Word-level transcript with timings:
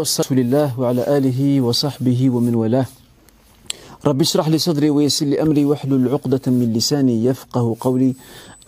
رسول 0.00 0.38
الله 0.38 0.80
وعلى 0.80 1.16
آله 1.16 1.60
وصحبه 1.60 2.30
ومن 2.30 2.54
والاه 2.54 2.86
رب 4.04 4.20
اشرح 4.20 4.48
لي 4.48 4.58
صدري 4.58 4.90
ويسر 4.90 5.26
لي 5.26 5.42
أمري 5.42 5.64
واحلل 5.64 6.08
عقدة 6.08 6.52
من 6.52 6.72
لساني 6.76 7.24
يفقه 7.24 7.76
قولي 7.80 8.14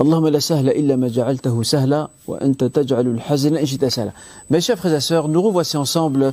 اللهم 0.00 0.28
لا 0.28 0.38
سهل 0.38 0.68
إلا 0.68 0.96
ما 0.96 1.08
جعلته 1.08 1.62
سهلا 1.62 2.08
وأنت 2.26 2.64
تجعل 2.64 3.06
الحزن 3.06 3.56
إن 3.56 3.66
شئت 3.66 3.84
سهلا 3.84 4.12
Mes 4.48 4.62
chers 4.62 4.78
frères 4.78 4.94
et 4.94 5.00
sœurs, 5.02 5.28
nous 5.28 5.42
revoici 5.42 5.76
ensemble 5.76 6.32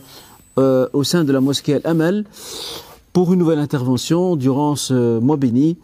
euh, 0.58 0.88
au 0.94 1.04
sein 1.04 1.26
de 1.26 1.34
la 1.34 1.42
mosquée 1.42 1.76
Al-Amal 1.76 2.24
pour 3.12 3.34
une 3.34 3.40
nouvelle 3.40 3.60
intervention 3.60 4.38
durant 4.38 4.78
ce 4.78 5.20
mois 5.20 5.36
béni. 5.36 5.76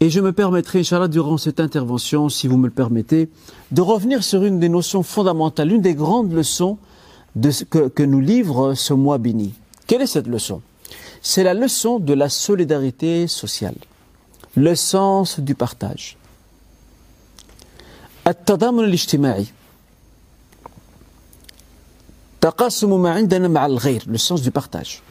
Et 0.00 0.10
je 0.10 0.20
me 0.20 0.32
permettrai, 0.32 0.80
Inch'Allah, 0.80 1.08
durant 1.08 1.38
cette 1.38 1.60
intervention, 1.60 2.28
si 2.28 2.46
vous 2.46 2.58
me 2.58 2.66
le 2.66 2.74
permettez, 2.74 3.30
de 3.72 3.80
revenir 3.80 4.22
sur 4.22 4.44
une 4.44 4.60
des 4.60 4.68
notions 4.68 5.02
fondamentales, 5.02 5.72
une 5.72 5.80
des 5.80 5.94
grandes 5.94 6.34
leçons 6.34 6.76
de 7.36 7.50
ce 7.50 7.64
que, 7.64 7.88
que 7.88 8.02
nous 8.02 8.20
livre 8.20 8.74
ce 8.74 8.92
mois 8.94 9.18
béni. 9.18 9.54
Quelle 9.86 10.02
est 10.02 10.06
cette 10.06 10.26
leçon 10.26 10.60
C'est 11.22 11.42
la 11.44 11.54
leçon 11.54 11.98
de 11.98 12.12
la 12.14 12.28
solidarité 12.28 13.26
sociale, 13.28 13.76
le 14.56 14.74
sens 14.74 15.40
du 15.40 15.54
partage. 15.54 16.16
التضامن 18.26 18.84
الاجتماعي 18.84 19.46
تقاسم 22.40 23.02
ما 23.02 23.10
عندنا 23.10 23.48
مع 23.48 23.66
الغير 23.66 24.02
le 24.06 24.18
sens 24.18 24.42
du 24.42 24.50
partage 24.50 25.02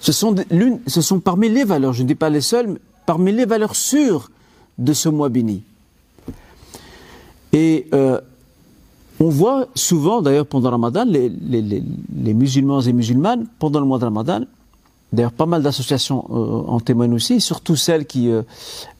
ce 0.00 0.12
sont, 0.12 0.32
des- 0.32 0.46
l'une- 0.50 0.80
ce 0.86 1.02
sont 1.02 1.20
parmi 1.20 1.48
les 1.50 1.64
valeurs, 1.64 1.92
je 1.92 2.02
ne 2.02 2.08
dis 2.08 2.14
pas 2.14 2.30
les 2.30 2.40
seules, 2.40 2.68
mais 2.68 2.78
parmi 3.04 3.32
les 3.32 3.44
valeurs 3.44 3.76
sûres 3.76 4.30
de 4.78 4.94
ce 4.94 5.10
mois 5.10 5.28
béni. 5.28 5.62
Et 7.52 7.86
euh, 7.92 8.18
on 9.19 9.29
voit 9.29 9.67
souvent, 9.75 10.21
d'ailleurs 10.21 10.45
pendant 10.45 10.69
le 10.69 10.73
Ramadan, 10.73 11.05
les, 11.05 12.33
musulmans 12.33 12.81
et 12.81 12.93
musulmanes, 12.93 13.45
pendant 13.59 13.79
le 13.79 13.85
mois 13.85 13.99
de 13.99 14.05
Ramadan, 14.05 14.41
d'ailleurs 15.13 15.31
pas 15.31 15.45
mal 15.45 15.63
d'associations 15.63 16.25
euh, 16.29 16.69
en 16.69 16.79
témoignent 16.79 17.13
aussi, 17.13 17.39
surtout 17.39 17.75
celles 17.75 18.05
qui, 18.05 18.29
euh, 18.29 18.41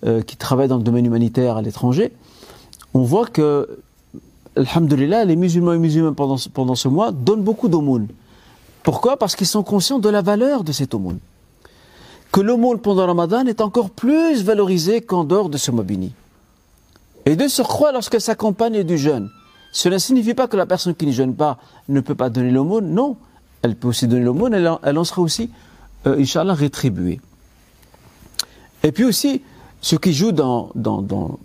euh, 0.05 0.21
qui 0.21 0.37
travaillent 0.37 0.69
dans 0.69 0.77
le 0.77 0.83
domaine 0.83 1.05
humanitaire 1.05 1.57
à 1.57 1.61
l'étranger, 1.61 2.13
on 2.93 3.01
voit 3.03 3.25
que, 3.25 3.77
alhamdulillah, 4.55 5.25
les 5.25 5.35
musulmans 5.35 5.73
et 5.73 5.79
musulmanes 5.79 6.15
pendant, 6.15 6.37
ce- 6.37 6.87
mois 6.87 7.11
donnent 7.11 7.43
beaucoup 7.43 7.67
d'aumônes. 7.67 8.07
Pourquoi? 8.83 9.17
Parce 9.17 9.35
qu'ils 9.35 9.47
sont 9.47 9.63
conscients 9.63 9.99
de 9.99 10.07
la 10.07 10.21
valeur 10.21 10.63
de 10.63 10.71
cette 10.71 10.93
aumône. 10.93 11.19
Que 12.31 12.39
l'aumône 12.39 12.79
pendant 12.79 13.01
le 13.01 13.07
Ramadan 13.07 13.45
est 13.47 13.59
encore 13.59 13.89
plus 13.89 14.43
valorisé 14.43 15.01
qu'en 15.01 15.25
dehors 15.25 15.49
de 15.49 15.57
ce 15.57 15.71
mois 15.71 15.83
béni. 15.83 16.13
Et 17.25 17.35
de 17.35 17.47
surcroît, 17.47 17.91
lorsqu'elle 17.91 18.21
s'accompagne 18.21 18.83
du 18.83 18.97
jeûne, 18.97 19.29
cela 19.74 19.96
ne 19.96 20.00
signifie 20.00 20.34
pas 20.34 20.48
que 20.48 20.56
la 20.56 20.66
personne 20.66 20.94
qui 20.94 21.06
ne 21.06 21.12
jeûne 21.12 21.34
pas 21.34 21.58
ne 21.88 22.00
peut 22.00 22.14
pas 22.14 22.28
donner 22.30 22.50
l'aumône. 22.50 22.92
Non, 22.92 23.16
elle 23.62 23.76
peut 23.76 23.88
aussi 23.88 24.06
donner 24.08 24.24
l'aumône, 24.24 24.54
elle, 24.54 24.66
en- 24.68 24.80
elle 24.82 24.98
en 24.98 25.04
sera 25.04 25.22
aussi, 25.22 25.50
euh, 26.06 26.18
Inch'Allah, 26.18 26.54
rétribuée. 26.54 27.20
Et 28.82 28.92
puis 28.92 29.04
aussi, 29.04 29.42
ce 29.80 29.96
qui 29.96 30.12
joue 30.12 30.32
dans, 30.32 30.70
dans, 30.74 31.02
dans, 31.02 31.38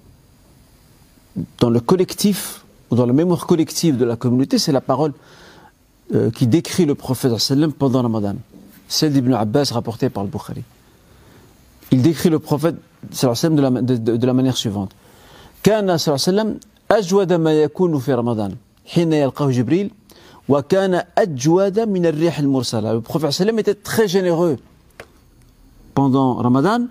dans 1.59 1.69
le 1.69 1.79
collectif, 1.79 2.63
ou 2.89 2.95
dans 2.95 3.05
la 3.05 3.13
mémoire 3.13 3.45
collective 3.45 3.97
de 3.97 4.05
la 4.05 4.15
communauté, 4.15 4.57
c'est 4.57 4.71
la 4.71 4.81
parole 4.81 5.13
euh, 6.13 6.31
qui 6.31 6.47
décrit 6.47 6.85
le 6.85 6.95
prophète 6.95 7.37
sallam 7.39 7.73
pendant 7.73 7.99
le 7.99 8.03
Ramadan. 8.07 8.35
Celle 8.87 9.13
d'Ibn 9.13 9.33
Abbas 9.33 9.71
rapportée 9.73 10.09
par 10.09 10.23
le 10.23 10.29
Bukhari. 10.29 10.63
Il 11.91 12.01
décrit 12.01 12.29
le 12.29 12.39
prophète 12.39 12.75
sallam 13.11 13.55
de 13.55 13.61
la, 13.61 13.69
de, 13.69 13.95
de, 13.97 14.17
de 14.17 14.25
la 14.27 14.33
manière 14.33 14.57
suivante. 14.57 14.91
كان 15.63 15.97
صلى 15.97 16.15
الله 16.15 16.25
عليه 16.27 16.33
وسلم 16.41 16.59
أجود 16.91 17.33
ما 17.33 17.53
يكون 17.63 17.99
في 17.99 18.13
رمضان 18.13 18.55
حين 18.85 19.13
يلقاه 19.13 19.49
جبريل 19.51 19.91
وكان 20.49 21.03
أجود 21.17 21.79
من 21.79 22.05
الريح 22.05 22.39
المرسلة 22.39 22.93
Le 22.93 23.01
prophète 23.01 23.31
sallam 23.31 23.57
était 23.59 23.73
très 23.75 24.07
généreux 24.07 24.57
pendant 25.93 26.35
Ramadan 26.35 26.81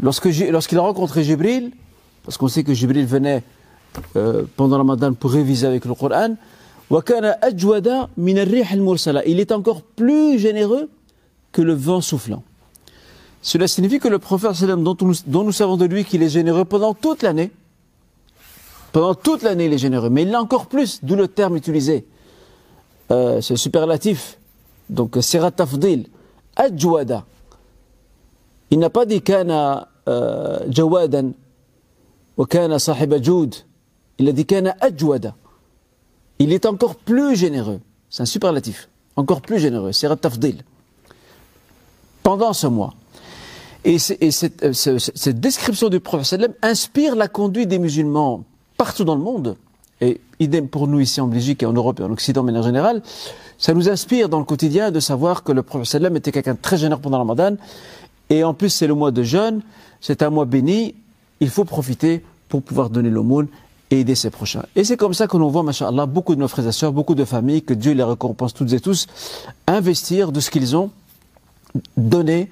lorsque 0.00 0.28
J- 0.30 0.50
lorsqu'il 0.50 0.78
a 0.78 0.82
rencontré 0.82 1.24
Jibril 1.24 1.72
parce 2.24 2.36
qu'on 2.38 2.48
sait 2.48 2.64
que 2.64 2.74
Jibril 2.74 3.06
venait 3.06 3.42
euh, 4.16 4.44
pendant 4.56 4.76
Ramadan 4.78 5.12
pour 5.14 5.30
réviser 5.32 5.66
avec 5.66 5.84
le 5.84 5.94
Coran 5.94 6.34
وكان 6.90 7.24
أجود 7.42 7.88
من 8.16 8.38
الريح 8.38 8.72
المرسلة 8.72 9.22
Il 9.26 9.40
est 9.40 9.50
encore 9.52 9.82
plus 9.82 10.38
généreux 10.38 10.88
que 11.52 11.62
le 11.62 11.74
vent 11.74 12.00
soufflant. 12.00 12.42
Cela 13.42 13.66
signifie 13.66 13.98
que 13.98 14.06
le 14.08 14.18
prophète 14.20 14.52
sallam, 14.54 14.84
dont, 14.84 14.96
nous- 15.00 15.14
dont 15.26 15.42
nous 15.42 15.52
savons 15.52 15.76
de 15.76 15.84
lui 15.86 16.04
qu'il 16.04 16.22
est 16.22 16.28
généreux 16.28 16.64
pendant 16.64 16.94
toute 16.94 17.22
l'année, 17.22 17.50
pendant 18.91 19.15
toute 19.15 19.41
l'année 19.43 19.65
il 19.65 19.73
est 19.73 19.77
généreux, 19.77 20.09
mais 20.09 20.23
il 20.23 20.29
l'est 20.29 20.35
encore 20.35 20.67
plus, 20.67 20.99
d'où 21.03 21.15
le 21.15 21.27
terme 21.27 21.55
utilisé. 21.55 22.05
Euh, 23.11 23.41
c'est 23.41 23.55
superlatif. 23.57 24.37
Donc, 24.89 25.17
sirat 25.21 25.51
tafdil, 25.51 26.07
ajwada. 26.55 27.25
Il 28.69 28.79
n'a 28.79 28.89
pas 28.89 29.05
dit 29.05 29.21
kana 29.21 29.87
euh, 30.07 30.59
jawadan, 30.69 31.31
ou 32.37 32.45
kana 32.45 32.79
sahiba 32.79 33.21
joud. 33.21 33.55
Il 34.17 34.27
a 34.29 34.31
dit 34.31 34.45
kana 34.45 34.75
ajwada. 34.79 35.35
Il 36.39 36.51
est 36.53 36.65
encore 36.65 36.95
plus 36.95 37.35
généreux. 37.35 37.79
C'est 38.09 38.23
un 38.23 38.25
superlatif. 38.25 38.89
Encore 39.15 39.41
plus 39.41 39.59
généreux. 39.59 39.91
Sirat 39.91 40.15
tafdil. 40.15 40.63
Pendant 42.23 42.53
ce 42.53 42.67
mois. 42.67 42.93
Et, 43.83 43.97
cette, 43.99 44.63
euh, 44.63 44.73
ce- 44.73 44.99
ce- 44.99 45.11
cette 45.15 45.39
description 45.39 45.89
du 45.89 45.99
prophète 45.99 46.51
inspire 46.61 47.15
la 47.15 47.27
conduite 47.27 47.67
des 47.67 47.79
musulmans 47.79 48.43
partout 48.81 49.03
dans 49.03 49.13
le 49.13 49.21
monde. 49.21 49.57
Et 50.01 50.19
idem 50.39 50.67
pour 50.67 50.87
nous 50.87 50.99
ici 50.99 51.21
en 51.21 51.27
Belgique 51.27 51.61
et 51.61 51.67
en 51.67 51.73
Europe 51.73 51.99
et 51.99 52.03
en 52.03 52.11
Occident, 52.11 52.41
mais 52.41 52.57
en 52.57 52.63
général, 52.63 53.03
ça 53.59 53.75
nous 53.75 53.87
inspire 53.89 54.27
dans 54.27 54.39
le 54.39 54.43
quotidien 54.43 54.89
de 54.89 54.99
savoir 54.99 55.43
que 55.43 55.51
le 55.51 55.61
prophète 55.61 56.01
était 56.15 56.31
quelqu'un 56.31 56.55
de 56.55 56.59
très 56.59 56.77
généreux 56.77 56.99
pendant 56.99 57.17
le 57.17 57.21
Ramadan. 57.21 57.57
Et 58.31 58.43
en 58.43 58.55
plus, 58.55 58.69
c'est 58.69 58.87
le 58.87 58.95
mois 58.95 59.11
de 59.11 59.21
jeûne, 59.21 59.61
c'est 59.99 60.23
un 60.23 60.31
mois 60.31 60.45
béni. 60.45 60.95
Il 61.41 61.51
faut 61.51 61.63
profiter 61.63 62.25
pour 62.49 62.63
pouvoir 62.63 62.89
donner 62.89 63.11
l'aumône 63.11 63.49
et 63.91 63.99
aider 63.99 64.15
ses 64.15 64.31
prochains. 64.31 64.63
Et 64.75 64.83
c'est 64.83 64.97
comme 64.97 65.13
ça 65.13 65.27
que 65.27 65.37
l'on 65.37 65.49
voit, 65.49 65.61
machallah, 65.61 66.07
beaucoup 66.07 66.33
de 66.33 66.39
nos 66.39 66.47
frères 66.47 66.67
et 66.67 66.71
sœurs, 66.71 66.91
beaucoup 66.91 67.13
de 67.13 67.23
familles, 67.23 67.61
que 67.61 67.75
Dieu 67.75 67.91
les 67.91 68.03
récompense 68.03 68.55
toutes 68.55 68.73
et 68.73 68.79
tous, 68.79 69.05
investir 69.67 70.31
de 70.31 70.39
ce 70.39 70.49
qu'ils 70.49 70.75
ont 70.75 70.89
donner 71.95 72.49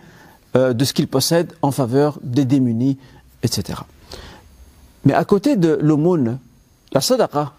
euh, 0.55 0.73
de 0.73 0.85
ce 0.85 0.93
qu'ils 0.93 1.07
possèdent 1.07 1.53
en 1.63 1.71
faveur 1.71 2.19
des 2.21 2.45
démunis, 2.45 2.99
etc. 3.41 3.79
Mais 5.05 5.13
à 5.13 5.23
côté 5.25 5.55
de 5.55 5.77
l'aumône, 5.81 6.39
la 6.91 7.01
sadaqa, 7.01 7.53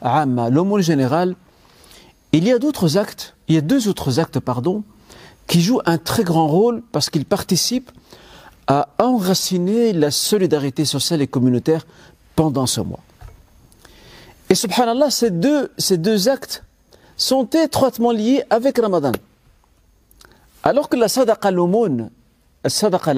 l'aumône 0.50 0.82
générale, 0.82 1.34
il 2.32 2.44
y 2.44 2.52
a 2.52 2.58
d'autres 2.58 2.96
actes, 2.96 3.34
il 3.48 3.54
y 3.54 3.58
a 3.58 3.62
deux 3.62 3.88
autres 3.88 4.20
actes, 4.20 4.40
pardon, 4.40 4.84
qui 5.46 5.60
jouent 5.60 5.80
un 5.84 5.98
très 5.98 6.22
grand 6.22 6.46
rôle 6.46 6.82
parce 6.92 7.10
qu'ils 7.10 7.24
participent 7.24 7.90
à 8.66 8.88
enraciner 8.98 9.92
la 9.92 10.10
solidarité 10.10 10.84
sociale 10.84 11.22
et 11.22 11.26
communautaire 11.26 11.86
pendant 12.36 12.66
ce 12.66 12.80
mois. 12.80 13.00
Et 14.48 14.54
subhanallah, 14.54 15.10
ces 15.10 15.30
deux, 15.30 15.72
ces 15.76 15.98
deux 15.98 16.28
actes 16.28 16.64
sont 17.16 17.46
étroitement 17.46 18.12
liés 18.12 18.44
avec 18.50 18.78
Ramadan. 18.78 19.12
Alors 20.62 20.88
que 20.88 20.96
la 20.96 21.08
sadaqa, 21.08 21.50
l'aumône, 21.50 22.10
la 22.62 22.70
sadaqa 22.70 23.14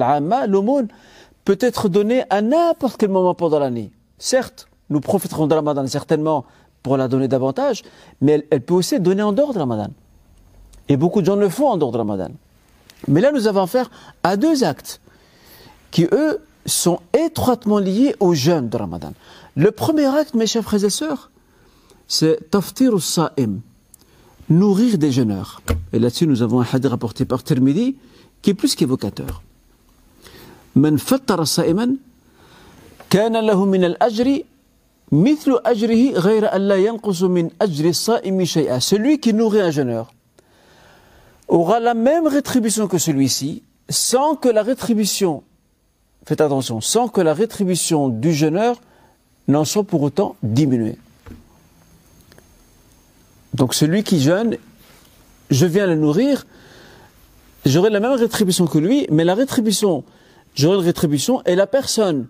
l'aumône 0.47 0.87
peut 1.45 1.57
être 1.59 1.89
donnée 1.89 2.23
à 2.29 2.41
n'importe 2.41 2.97
quel 2.97 3.09
moment 3.09 3.35
pendant 3.35 3.59
l'année. 3.59 3.91
Certes, 4.17 4.67
nous 4.89 4.99
profiterons 4.99 5.47
de 5.47 5.55
Ramadan 5.55 5.87
certainement 5.87 6.45
pour 6.81 6.97
la 6.97 7.07
donner 7.07 7.27
davantage, 7.27 7.83
mais 8.21 8.45
elle, 8.51 8.61
peut 8.61 8.73
aussi 8.73 8.99
donner 8.99 9.23
en 9.23 9.31
dehors 9.31 9.53
de 9.53 9.59
Ramadan. 9.59 9.87
Et 10.89 10.97
beaucoup 10.97 11.21
de 11.21 11.25
gens 11.25 11.37
le 11.37 11.49
font 11.49 11.69
en 11.69 11.77
dehors 11.77 11.91
de 11.91 11.97
Ramadan. 11.97 12.29
Mais 13.07 13.21
là, 13.21 13.31
nous 13.31 13.47
avons 13.47 13.61
affaire 13.61 13.89
à 14.21 14.35
deux 14.35 14.63
actes 14.63 14.99
qui, 15.91 16.07
eux, 16.11 16.39
sont 16.65 16.99
étroitement 17.13 17.79
liés 17.79 18.15
au 18.19 18.33
jeûne 18.33 18.69
de 18.69 18.77
Ramadan. 18.77 19.13
Le 19.55 19.71
premier 19.71 20.05
acte, 20.05 20.33
mes 20.33 20.47
chers 20.47 20.63
frères 20.63 20.83
et 20.83 20.89
sœurs, 20.89 21.31
c'est 22.07 22.49
taftir 22.49 23.01
saim, 23.01 23.59
nourrir 24.49 24.97
des 24.97 25.11
jeûneurs. 25.11 25.61
Et 25.93 25.99
là-dessus, 25.99 26.27
nous 26.27 26.41
avons 26.41 26.61
un 26.61 26.67
hadith 26.71 26.89
rapporté 26.89 27.25
par 27.25 27.43
Tirmidhi 27.43 27.95
qui 28.41 28.51
est 28.51 28.53
plus 28.53 28.75
qu'évocateur. 28.75 29.41
Man 30.75 30.97
fattara 30.97 31.45
sa'iman 31.45 31.97
كان 33.12 33.36
له 33.36 33.64
من 33.64 33.84
الأجر 33.84 34.42
مثل 35.12 35.58
أجره 35.64 36.18
غير 36.18 36.54
أن 36.56 36.68
لا 36.68 36.76
ينقص 36.76 37.22
من 37.22 37.50
أجر 37.62 37.88
الصائم 37.88 38.44
شيئا. 38.44 38.78
Celui 38.80 39.18
qui 39.20 39.32
nourrit 39.32 39.60
un 39.60 39.70
jeûneur 39.70 40.12
aura 41.48 41.80
la 41.80 41.94
même 41.94 42.26
rétribution 42.26 42.88
que 42.88 42.98
celui-ci 42.98 43.62
sans 43.88 44.36
que 44.36 44.48
la 44.48 44.62
rétribution, 44.62 45.42
faites 46.26 46.42
attention, 46.42 46.80
sans 46.80 47.08
que 47.08 47.22
la 47.22 47.32
rétribution 47.32 48.08
du 48.08 48.34
jeûneur 48.34 48.76
n'en 49.48 49.64
soit 49.64 49.84
pour 49.84 50.02
autant 50.02 50.36
diminuée. 50.42 50.98
Donc 53.54 53.72
celui 53.72 54.04
qui 54.04 54.20
jeûne, 54.20 54.58
je 55.50 55.64
viens 55.64 55.86
le 55.86 55.94
nourrir, 55.94 56.46
j'aurai 57.64 57.88
la 57.88 58.00
même 58.00 58.12
rétribution 58.12 58.66
que 58.66 58.76
lui, 58.78 59.06
mais 59.10 59.24
la 59.24 59.34
rétribution, 59.34 60.04
j'aurai 60.54 60.76
une 60.76 60.84
rétribution, 60.84 61.42
et 61.46 61.54
la 61.54 61.66
personne 61.66 62.26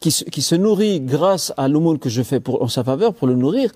qui 0.00 0.10
se, 0.10 0.54
nourrit 0.54 1.00
grâce 1.00 1.52
à 1.58 1.68
l'aumône 1.68 1.98
que 1.98 2.08
je 2.08 2.22
fais 2.22 2.40
en 2.46 2.68
sa 2.68 2.82
faveur, 2.82 3.12
pour 3.12 3.28
le 3.28 3.34
nourrir, 3.34 3.70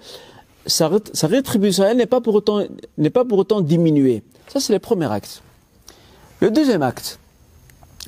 sa, 0.67 0.89
rétribution 1.25 1.85
elle 1.85 1.99
n'est 1.99 2.07
pas 2.07 2.23
pour 2.23 2.35
autant 2.35 2.63
n'est 2.97 3.11
pas 3.11 3.25
pour 3.25 3.39
autant 3.39 3.61
diminuée. 3.61 4.23
Ça 4.49 4.61
c'est 4.61 4.73
le 4.73 4.79
premier 4.79 5.11
acte. 5.13 5.43
Le 6.41 6.51
deuxième 6.51 6.83
acte, 6.83 7.19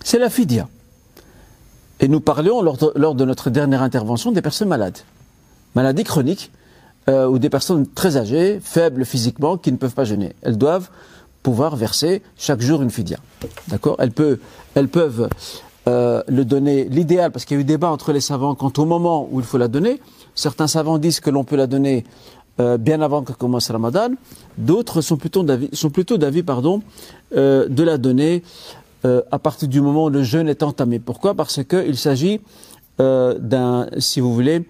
c'est 0.03 0.19
la 0.19 0.31
fidia. 0.31 0.69
Et 2.01 2.09
nous 2.09 2.21
parlions 2.21 2.61
lors 2.63 2.77
de, 3.15 3.25
notre 3.25 3.51
dernière 3.51 3.83
intervention 3.83 4.33
des 4.33 4.43
personnes 4.43 4.69
malades, 4.69 4.99
maladies 5.75 6.05
chroniques 6.05 6.51
euh, 7.09 7.27
ou 7.27 7.39
des 7.39 7.49
personnes 7.49 7.87
très 7.87 8.17
âgées, 8.17 8.61
faibles 8.63 9.05
physiquement, 9.05 9.57
qui 9.57 9.73
ne 9.73 9.77
peuvent 9.77 9.95
pas 9.95 10.05
jeûner. 10.05 10.35
Elles 10.43 10.59
doivent 10.59 10.91
pouvoir 11.43 11.77
verser 11.77 12.23
chaque 12.37 12.61
jour 12.61 12.83
une 12.83 12.91
fidia. 12.91 13.19
D'accord? 13.69 13.97
Elles 13.99 14.89
peuvent 14.89 15.29
euh, 15.89 16.23
le 16.27 16.45
donner, 16.45 16.85
l'idéal, 16.85 17.31
parce 17.31 17.45
qu'il 17.45 17.57
y 17.57 17.59
a 17.59 17.61
eu 17.61 17.65
débat 17.65 17.91
entre 17.91 18.13
les 18.13 18.21
savants 18.21 18.57
quant 18.57 18.73
au 18.77 18.85
moment 18.85 19.29
où 19.31 19.39
il 19.39 19.47
faut 19.47 19.59
la 19.59 19.69
donner. 19.69 20.01
Certains 20.35 20.67
savants 20.67 20.99
disent 20.99 21.21
que 21.21 21.31
l'on 21.31 21.45
peut 21.45 21.55
la 21.55 21.69
donner 21.69 22.05
euh, 22.59 22.77
bien 22.77 23.01
avant 23.03 23.23
que 23.23 23.33
commence 23.33 23.71
Ramadan. 23.71 24.09
D'autres 24.59 25.01
sont 25.01 25.17
plutôt 25.17 25.45
d'avis, 25.45 25.71
euh, 27.37 27.69
de 27.69 27.83
la 27.85 27.99
donner 27.99 28.43
à 29.31 29.39
partir 29.39 29.69
du 29.69 29.81
moment 29.81 30.07
où 30.07 30.11
le 30.11 30.25
jeûne 30.25 30.49
est 30.49 30.65
entamé. 30.65 30.99
Pourquoi? 30.99 31.35
Parce 31.35 31.63
qu'il 31.63 31.97
s'agit 31.97 32.41
d'un, 32.99 33.87
si 33.99 34.19
vous 34.19 34.35
voulez, 34.35 34.67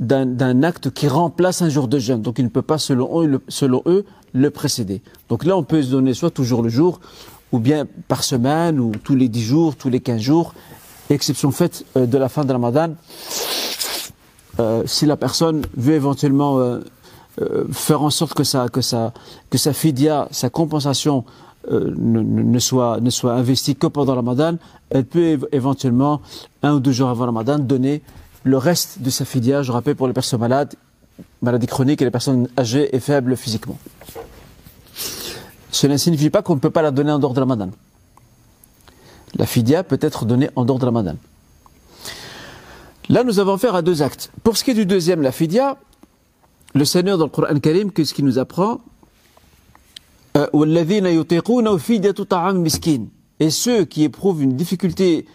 d'un 0.00 0.62
acte 0.64 0.90
qui 0.90 1.06
remplace 1.06 1.62
un 1.62 1.68
jour 1.68 1.86
de 1.86 2.00
jeûne. 2.00 2.20
Donc 2.20 2.40
il 2.40 2.44
ne 2.44 2.48
peut 2.48 2.62
pas, 2.62 2.78
selon 2.78 3.22
eux, 3.22 4.04
le 4.32 4.50
précéder. 4.50 5.02
Donc 5.28 5.44
là, 5.44 5.56
on 5.56 5.62
peut 5.62 5.82
se 5.82 5.90
donner 5.90 6.14
soit 6.14 6.30
toujours 6.30 6.62
le 6.62 6.68
jour, 6.68 6.98
ou 7.52 7.58
bien 7.58 7.86
par 8.08 8.24
semaine, 8.24 8.80
ou 8.80 8.92
tous 9.02 9.14
les 9.14 9.28
10 9.28 9.42
jours, 9.42 9.76
tous 9.76 9.88
les 9.88 10.00
15 10.00 10.20
jours, 10.20 10.54
exception 11.10 11.50
faite 11.50 11.84
de 11.94 12.18
la 12.18 12.28
fin 12.28 12.44
de 12.44 12.52
Ramadan. 12.52 12.94
Euh, 14.58 14.82
si 14.86 15.06
la 15.06 15.16
personne 15.16 15.62
veut 15.76 15.94
éventuellement 15.94 16.58
euh, 16.58 16.80
euh, 17.40 17.64
faire 17.72 18.02
en 18.02 18.10
sorte 18.10 18.34
que 18.34 18.44
sa, 18.44 18.68
que 18.68 18.80
sa, 18.80 19.12
que 19.50 19.58
sa 19.58 19.72
fidia, 19.72 20.28
sa 20.30 20.50
compensation 20.50 21.24
ne, 21.68 22.58
soit, 22.60 23.00
ne 23.00 23.10
soit 23.10 23.32
investie 23.32 23.74
que 23.74 23.88
pendant 23.88 24.14
Ramadan, 24.14 24.56
elle 24.88 25.04
peut 25.04 25.36
éventuellement, 25.50 26.20
un 26.62 26.74
ou 26.74 26.80
deux 26.80 26.92
jours 26.92 27.08
avant 27.08 27.24
Ramadan, 27.24 27.58
donner 27.58 28.02
le 28.44 28.56
reste 28.56 29.02
de 29.02 29.10
sa 29.10 29.24
fidia, 29.24 29.64
je 29.64 29.72
rappelle, 29.72 29.96
pour 29.96 30.06
les 30.06 30.12
personnes 30.12 30.38
malades, 30.38 30.74
maladies 31.42 31.66
chroniques 31.66 32.00
et 32.00 32.04
les 32.04 32.12
personnes 32.12 32.48
âgées 32.56 32.94
et 32.94 33.00
faibles 33.00 33.36
physiquement. 33.36 33.76
Cela 35.76 35.92
ne 35.92 35.98
signifie 35.98 36.30
pas 36.30 36.40
qu'on 36.40 36.54
ne 36.54 36.60
peut 36.60 36.70
pas 36.70 36.80
la 36.80 36.90
donner 36.90 37.12
en 37.12 37.18
dehors 37.18 37.34
de 37.34 37.40
Ramadan. 37.40 37.68
La 39.34 39.44
fidia 39.44 39.84
peut 39.84 39.98
être 40.00 40.24
donnée 40.24 40.48
en 40.56 40.64
dehors 40.64 40.78
de 40.78 40.86
Ramadan. 40.86 41.16
Là, 43.10 43.22
nous 43.24 43.38
avons 43.38 43.52
affaire 43.52 43.74
à 43.74 43.82
deux 43.82 44.00
actes. 44.00 44.32
Pour 44.42 44.56
ce 44.56 44.64
qui 44.64 44.70
est 44.70 44.74
du 44.74 44.86
deuxième, 44.86 45.20
la 45.20 45.32
fidia, 45.32 45.76
le 46.74 46.86
Seigneur 46.86 47.18
dans 47.18 47.26
le 47.26 47.30
Coran 47.30 47.58
Karim, 47.60 47.92
qu'est-ce 47.92 48.14
qu'il 48.14 48.24
nous 48.24 48.38
apprend? 48.38 48.80
Euh, 50.38 50.46
Et 53.38 53.50
ceux 53.50 53.84
qui 53.84 54.04
éprouvent 54.04 54.42
une 54.42 54.56
difficulté 54.56 55.26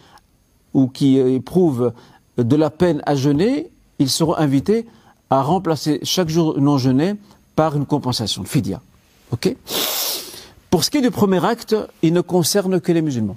ou 0.74 0.88
qui 0.88 1.20
éprouvent 1.20 1.94
de 2.38 2.56
la 2.56 2.72
peine 2.72 3.04
à 3.06 3.14
jeûner, 3.14 3.70
ils 4.00 4.10
seront 4.10 4.36
invités 4.36 4.88
à 5.30 5.44
remplacer 5.44 6.00
chaque 6.02 6.30
jour 6.30 6.60
non 6.60 6.80
jeûné 6.80 7.14
par 7.56 7.78
une 7.78 7.86
compensation, 7.86 8.44
fidia. 8.44 8.82
Ok? 9.32 9.56
Pour 10.72 10.86
ce 10.86 10.90
qui 10.90 11.00
est 11.00 11.02
du 11.02 11.12
premier 11.12 11.44
acte, 11.46 11.76
il 12.02 12.14
ne 12.14 12.22
concerne 12.22 12.80
que 12.80 12.94
les 12.94 13.02
musulmans. 13.02 13.36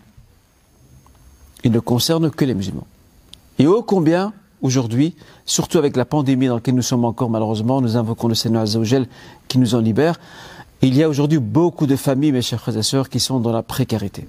Il 1.64 1.72
ne 1.72 1.80
concerne 1.80 2.30
que 2.30 2.44
les 2.44 2.54
musulmans. 2.54 2.86
Et 3.58 3.66
ô 3.66 3.82
combien, 3.82 4.32
aujourd'hui, 4.62 5.16
surtout 5.44 5.78
avec 5.78 5.96
la 5.96 6.04
pandémie 6.04 6.46
dans 6.46 6.54
laquelle 6.54 6.76
nous 6.76 6.82
sommes 6.82 7.04
encore 7.04 7.30
malheureusement, 7.30 7.80
nous 7.80 7.96
invoquons 7.96 8.28
le 8.28 8.36
Seigneur 8.36 8.62
Azzawajal 8.62 9.08
qui 9.48 9.58
nous 9.58 9.74
en 9.74 9.80
libère, 9.80 10.20
il 10.80 10.94
y 10.94 11.02
a 11.02 11.08
aujourd'hui 11.08 11.40
beaucoup 11.40 11.86
de 11.86 11.96
familles, 11.96 12.30
mes 12.30 12.42
chers 12.42 12.60
frères 12.60 12.76
et 12.76 12.82
sœurs, 12.84 13.08
qui 13.08 13.18
sont 13.18 13.40
dans 13.40 13.52
la 13.52 13.64
précarité. 13.64 14.28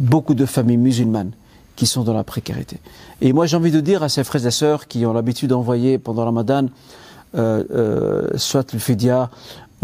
Beaucoup 0.00 0.34
de 0.34 0.44
familles 0.44 0.76
musulmanes 0.76 1.32
qui 1.76 1.86
sont 1.86 2.02
dans 2.02 2.14
la 2.14 2.24
précarité. 2.24 2.78
Et 3.20 3.32
moi 3.32 3.46
j'ai 3.46 3.56
envie 3.56 3.70
de 3.70 3.80
dire 3.80 4.02
à 4.02 4.08
ces 4.08 4.24
frères 4.24 4.44
et 4.44 4.50
sœurs 4.50 4.88
qui 4.88 5.06
ont 5.06 5.12
l'habitude 5.12 5.50
d'envoyer 5.50 5.98
pendant 5.98 6.22
la 6.22 6.26
Ramadan, 6.26 6.66
euh, 7.36 7.64
euh, 7.70 8.28
soit 8.36 8.72
le 8.72 8.78
Fidia, 8.78 9.30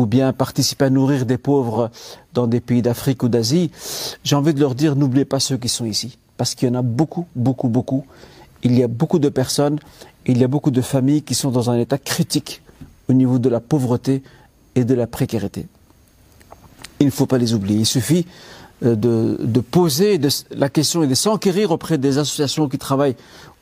ou 0.01 0.07
bien 0.07 0.33
participer 0.33 0.87
à 0.87 0.91
nourrir 0.91 1.27
des 1.27 1.37
pauvres 1.37 1.91
dans 2.33 2.47
des 2.47 2.61
pays 2.61 2.81
d'Afrique 2.81 3.23
ou 3.23 3.29
d'Asie, 3.29 3.71
j'ai 4.25 4.35
envie 4.35 4.55
de 4.55 4.61
leur 4.61 4.75
dire 4.75 4.97
n'oubliez 4.97 5.27
pas 5.27 5.41
ceux 5.41 5.59
qui 5.59 5.69
sont 5.69 5.85
ici. 5.85 6.17
Parce 6.39 6.55
qu'il 6.55 6.69
y 6.69 6.73
en 6.73 6.75
a 6.75 6.83
beaucoup, 6.83 7.27
beaucoup, 7.37 7.69
beaucoup 7.69 8.05
il 8.63 8.79
y 8.79 8.83
a 8.83 8.89
beaucoup 8.89 9.19
de 9.19 9.29
personnes, 9.29 9.79
il 10.27 10.39
y 10.39 10.45
a 10.45 10.49
beaucoup 10.49 10.71
de 10.71 10.81
familles 10.81 11.23
qui 11.23 11.35
sont 11.35 11.51
dans 11.51 11.71
un 11.71 11.79
état 11.79 11.99
critique 11.99 12.63
au 13.09 13.13
niveau 13.13 13.39
de 13.39 13.49
la 13.49 13.61
pauvreté 13.61 14.23
et 14.75 14.85
de 14.85 14.95
la 14.95 15.07
précarité. 15.07 15.67
Il 17.01 17.07
ne 17.07 17.11
faut 17.11 17.27
pas 17.27 17.39
les 17.39 17.55
oublier. 17.55 17.81
Il 17.81 17.87
suffit 17.87 18.27
euh, 18.85 18.95
de, 18.95 19.61
poser 19.61 20.19
la 20.51 20.69
question 20.69 21.03
et 21.03 21.07
de 21.07 21.15
s'enquérir 21.15 21.71
auprès 21.71 21.99
des 21.99 22.19
associations 22.19 22.69
qui 22.69 22.79
travaillent 22.79 23.17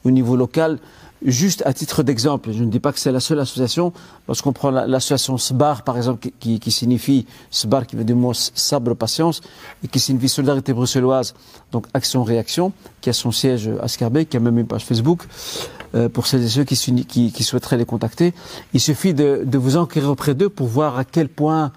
au 0.04 0.10
niveau 0.10 0.36
local 0.36 0.78
Juste 1.24 1.64
à 1.66 1.72
titre 1.72 2.04
d'exemple, 2.04 2.52
je 2.52 2.62
ne 2.62 2.70
dis 2.70 2.78
pas 2.78 2.92
que 2.92 3.00
c'est 3.00 3.10
la 3.10 3.18
seule 3.18 3.40
association, 3.40 3.92
lorsqu'on 4.28 4.52
prend 4.52 4.70
l'association 4.70 5.36
SBAR 5.36 5.82
par 5.82 5.96
exemple, 5.96 6.28
qui, 6.38 6.60
qui, 6.60 6.70
signifie, 6.70 7.26
SBAR 7.50 7.88
qui 7.88 7.96
veut 7.96 8.04
dire 8.04 8.14
mot 8.14 8.32
sabre 8.34 8.94
patience, 8.94 9.40
et 9.82 9.88
qui 9.88 9.98
signifie 9.98 10.28
Solidarité 10.28 10.72
bruxelloise, 10.72 11.34
donc 11.72 11.86
Action-Réaction, 11.92 12.72
qui 13.00 13.10
a 13.10 13.12
son 13.12 13.32
siège 13.32 13.68
à 13.82 13.88
Scarbeck, 13.88 14.28
qui 14.28 14.36
a 14.36 14.40
même 14.40 14.58
une 14.60 14.66
page 14.68 14.84
Facebook, 14.84 15.24
euh, 15.96 16.08
pour 16.08 16.28
celles 16.28 16.44
et 16.44 16.48
ceux 16.48 16.62
qui, 16.62 16.76
souhaiteraient 17.42 17.78
les 17.78 17.84
contacter. 17.84 18.32
Il 18.72 18.80
suffit 18.80 19.12
de, 19.12 19.44
vous 19.54 19.76
enquérir 19.76 20.10
auprès 20.10 20.34
d'eux 20.34 20.48
pour 20.48 20.68
voir 20.68 20.98
à 20.98 21.04
quel 21.04 21.28
point 21.28 21.72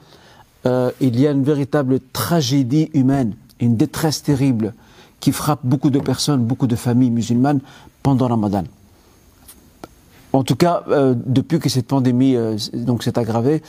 euh, 0.67 0.91
il 1.01 1.19
y 1.19 1.25
a 1.25 1.31
une 1.31 1.43
véritable 1.43 1.99
tragédie 2.13 2.91
humaine, 2.93 3.33
une 3.59 3.75
détresse 3.75 4.21
terrible 4.21 4.75
qui 5.19 5.31
frappe 5.31 5.61
beaucoup 5.63 5.89
de 5.89 5.99
personnes, 5.99 6.43
beaucoup 6.43 6.67
de 6.67 6.75
familles 6.75 7.09
musulmanes 7.09 7.61
pendant 8.03 8.27
Ramadan. 8.27 8.65
En 10.33 10.43
tout 10.43 10.55
cas, 10.55 10.83
euh, 10.87 11.13
depuis 11.25 11.59
que 11.59 11.67
cette 11.67 11.87
pandémie 11.87 12.35
euh, 12.35 12.55
donc 12.73 13.03
s'est 13.03 13.19
aggravée, 13.19 13.61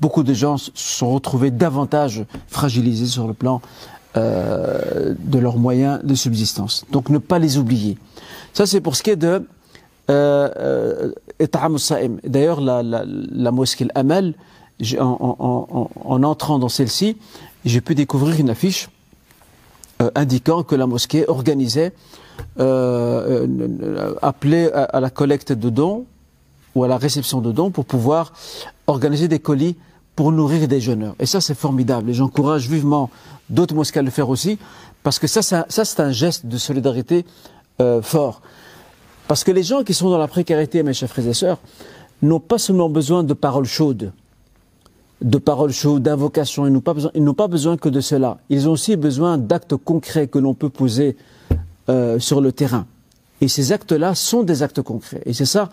beaucoup 0.00 0.24
de 0.24 0.34
gens 0.34 0.56
se 0.56 0.70
sont 0.74 1.12
retrouvés 1.12 1.50
davantage 1.50 2.24
fragilisés 2.48 3.06
sur 3.06 3.28
le 3.28 3.34
plan 3.34 3.60
euh, 4.16 5.14
de 5.18 5.38
leurs 5.38 5.56
moyens 5.56 6.00
de 6.02 6.14
subsistance. 6.14 6.84
Donc 6.90 7.10
ne 7.10 7.18
pas 7.18 7.38
les 7.38 7.58
oublier. 7.58 7.96
Ça 8.52 8.66
c'est 8.66 8.80
pour 8.80 8.96
ce 8.96 9.02
qui 9.02 9.10
est 9.10 9.16
de 9.16 9.46
D'ailleurs, 12.24 12.60
la, 12.60 12.82
la, 12.82 13.04
la, 13.06 13.50
mosquée 13.52 13.86
Amal, 13.94 14.34
en, 14.98 15.36
en, 15.38 15.88
en, 16.04 16.22
entrant 16.24 16.58
dans 16.58 16.68
celle-ci, 16.68 17.16
j'ai 17.64 17.80
pu 17.80 17.94
découvrir 17.94 18.40
une 18.40 18.50
affiche 18.50 18.88
indiquant 20.16 20.64
que 20.64 20.74
la 20.74 20.88
mosquée 20.88 21.28
organisait 21.28 21.92
euh, 22.58 23.46
euh, 23.46 24.14
appeler 24.22 24.70
à, 24.72 25.00
la 25.00 25.10
collecte 25.10 25.52
de 25.52 25.70
dons 25.70 26.06
ou 26.74 26.84
à 26.84 26.88
la 26.88 26.98
réception 26.98 27.40
de 27.40 27.52
dons 27.52 27.70
pour 27.70 27.84
pouvoir 27.84 28.32
organiser 28.86 29.28
des 29.28 29.38
colis 29.38 29.76
pour 30.16 30.32
nourrir 30.32 30.68
des 30.68 30.80
jeûneurs. 30.80 31.14
Et 31.18 31.26
ça, 31.26 31.40
c'est 31.40 31.54
formidable. 31.54 32.10
Et 32.10 32.14
j'encourage 32.14 32.68
vivement 32.68 33.10
d'autres 33.48 33.74
mosquées 33.74 34.00
à 34.00 34.02
le 34.02 34.10
faire 34.10 34.28
aussi, 34.28 34.58
parce 35.02 35.18
que 35.18 35.26
ça, 35.26 35.64
c'est 35.68 36.00
un 36.00 36.12
geste 36.12 36.46
de 36.46 36.58
solidarité 36.58 37.24
euh, 37.80 38.02
fort. 38.02 38.42
Parce 39.28 39.44
que 39.44 39.50
les 39.50 39.62
gens 39.62 39.82
qui 39.82 39.94
sont 39.94 40.10
dans 40.10 40.18
la 40.18 40.28
précarité, 40.28 40.82
mes 40.82 40.92
chers 40.92 41.08
frères 41.08 41.26
et 41.26 41.34
sœurs, 41.34 41.58
n'ont 42.22 42.40
pas 42.40 42.58
seulement 42.58 42.90
besoin 42.90 43.24
de 43.24 43.32
paroles 43.32 43.64
chaudes, 43.64 44.12
de 45.22 45.38
paroles 45.38 45.72
chaudes, 45.72 46.02
d'invocations, 46.02 46.66
ils 46.66 47.22
n'ont 47.24 47.34
pas 47.34 47.48
besoin 47.48 47.76
que 47.76 47.88
de 47.88 48.00
cela. 48.00 48.38
Ils 48.48 48.68
ont 48.68 48.72
aussi 48.72 48.96
besoin 48.96 49.38
d'actes 49.38 49.76
concrets 49.76 50.28
que 50.28 50.38
l'on 50.38 50.54
peut 50.54 50.68
poser 50.68 51.16
euh, 51.90 52.18
sur 52.18 52.40
le 52.40 52.52
terrain. 52.52 52.86
Et 53.40 53.48
ces 53.48 53.72
actes-là 53.72 54.14
sont 54.14 54.42
des 54.42 54.62
actes 54.62 54.82
concrets. 54.82 55.22
Et 55.24 55.32
c'est 55.32 55.46
ça, 55.46 55.70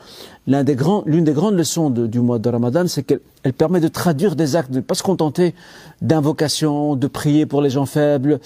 l'une 0.47 0.63
des, 0.63 0.75
des, 0.75 1.33
grandes 1.33 1.57
leçons 1.57 1.89
du 1.89 2.19
mois 2.21 2.39
de 2.39 2.49
Ramadan, 2.49 2.87
c'est 2.87 3.03
qu'elle 3.03 3.53
permet 3.57 3.81
de 3.81 3.89
traduire 3.89 4.37
des 4.37 4.55
actes, 4.55 4.71
de 4.71 4.77
ne 4.77 4.81
pas 4.81 4.95
se 4.95 5.03
contenter 5.03 5.53
d'invocations, 6.01 6.95
de 6.95 7.07
prier 7.07 7.45
pour 7.45 7.61
les 7.61 7.69
gens 7.69 7.85
faibles, 7.85 8.39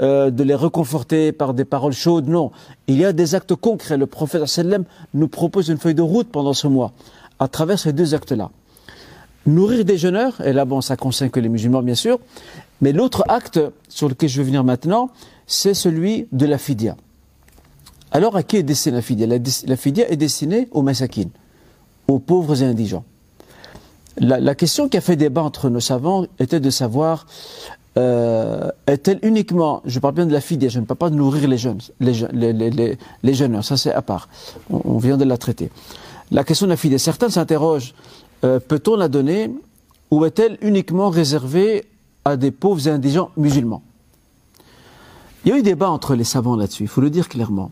euh, 0.00 0.30
de 0.30 0.44
les 0.44 0.54
reconforter 0.54 1.32
par 1.32 1.54
des 1.54 1.64
paroles 1.64 1.92
chaudes. 1.92 2.28
Non, 2.28 2.52
il 2.86 2.98
y 2.98 3.04
a 3.04 3.12
des 3.12 3.34
actes 3.34 3.56
concrets. 3.56 3.96
Le 3.96 4.06
prophète 4.06 4.42
nous 5.12 5.28
propose 5.28 5.68
une 5.68 5.78
feuille 5.78 5.96
de 5.96 6.02
route 6.02 6.28
pendant 6.28 6.52
ce 6.54 6.68
mois, 6.68 6.92
à 7.40 7.48
travers 7.48 7.80
ces 7.80 7.92
deux 7.92 8.14
actes-là. 8.14 8.50
Nourrir 9.44 9.84
des 9.84 9.98
jeûneurs, 9.98 10.40
et 10.42 10.52
là 10.52 10.64
bon, 10.64 10.80
ça 10.82 10.96
concerne 10.96 11.30
que 11.30 11.40
les 11.40 11.48
musulmans 11.48 11.82
bien 11.82 11.94
sûr, 11.94 12.20
mais 12.80 12.92
l'autre 12.92 13.24
acte 13.28 13.60
sur 13.88 14.08
lequel 14.08 14.28
je 14.28 14.38
vais 14.38 14.46
venir 14.46 14.62
maintenant, 14.62 15.10
c'est 15.48 15.74
celui 15.74 16.28
de 16.30 16.46
la 16.46 16.58
fidia. 16.58 16.96
Alors 18.12 18.36
à 18.36 18.42
qui 18.42 18.56
est 18.56 18.62
destinée 18.62 18.96
la 18.96 19.02
fidia 19.02 19.26
la, 19.26 19.76
fidia 19.76 20.08
est 20.10 20.16
destinée 20.16 20.68
aux 20.70 20.82
massakines, 20.82 21.30
aux 22.06 22.18
pauvres 22.18 22.62
et 22.62 22.66
indigents. 22.66 23.04
La, 24.20 24.54
question 24.54 24.88
qui 24.88 24.96
a 24.96 25.00
fait 25.00 25.14
débat 25.14 25.42
entre 25.42 25.68
nos 25.70 25.80
savants 25.80 26.26
était 26.40 26.58
de 26.58 26.70
savoir 26.70 27.26
euh, 27.96 28.70
est-elle 28.86 29.20
uniquement, 29.22 29.82
je 29.84 29.98
parle 30.00 30.14
bien 30.14 30.26
de 30.26 30.32
la 30.32 30.40
fidia, 30.40 30.68
je 30.68 30.80
ne 30.80 30.84
parle 30.84 30.98
pas 30.98 31.10
de 31.10 31.14
nourrir 31.14 31.48
les 31.48 31.58
jeunes, 31.58 31.78
les, 32.00 32.12
les, 33.22 33.34
jeunes, 33.34 33.62
ça 33.62 33.76
c'est 33.76 33.92
à 33.92 34.02
part, 34.02 34.28
on, 34.70 34.98
vient 34.98 35.16
de 35.16 35.24
la 35.24 35.36
traiter. 35.36 35.70
La 36.30 36.44
question 36.44 36.66
de 36.66 36.70
la 36.70 36.76
fidia, 36.76 36.98
certains 36.98 37.28
s'interrogent, 37.28 37.94
euh, 38.44 38.58
peut-on 38.58 38.96
la 38.96 39.08
donner 39.08 39.50
ou 40.10 40.24
est-elle 40.24 40.58
uniquement 40.62 41.10
réservée 41.10 41.84
à 42.24 42.36
des 42.36 42.50
pauvres 42.50 42.86
et 42.88 42.90
indigents 42.90 43.30
musulmans? 43.36 43.82
Il 45.44 45.50
y 45.50 45.54
a 45.54 45.58
eu 45.58 45.62
débat 45.62 45.90
entre 45.90 46.14
les 46.14 46.24
savants 46.24 46.56
là-dessus, 46.56 46.84
il 46.84 46.88
faut 46.88 47.00
le 47.00 47.10
dire 47.10 47.28
clairement. 47.28 47.70